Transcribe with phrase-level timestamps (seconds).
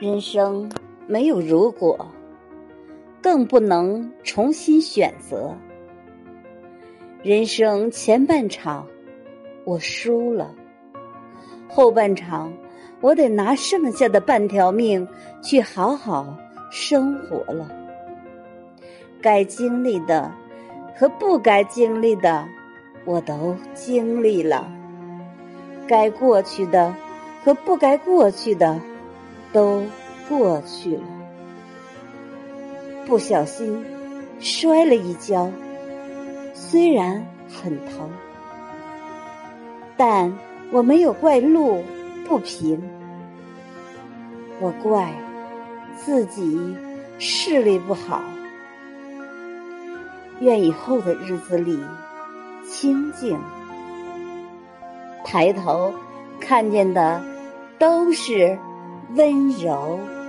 [0.00, 0.66] 人生
[1.06, 2.08] 没有如果，
[3.20, 5.54] 更不能重新选择。
[7.22, 8.86] 人生前半场
[9.66, 10.54] 我输了，
[11.68, 12.50] 后半场
[13.02, 15.06] 我得拿剩下的半条命
[15.42, 16.34] 去好好
[16.70, 17.70] 生活了。
[19.20, 20.32] 该经历的
[20.96, 22.48] 和不该经历的，
[23.04, 24.64] 我都经历了；
[25.86, 26.94] 该过去的
[27.44, 28.80] 和不该过去的。
[29.52, 29.82] 都
[30.28, 31.02] 过去了，
[33.06, 33.84] 不小心
[34.38, 35.50] 摔了一跤，
[36.54, 38.08] 虽然很疼，
[39.96, 40.32] 但
[40.70, 41.82] 我没有怪路
[42.26, 42.80] 不平，
[44.60, 45.12] 我怪
[45.96, 46.76] 自己
[47.18, 48.22] 视力不好。
[50.38, 51.78] 愿以后的日子里
[52.66, 53.38] 清静，
[55.24, 55.92] 抬头
[56.40, 57.20] 看见的
[57.78, 58.56] 都是。
[59.16, 60.19] 温柔。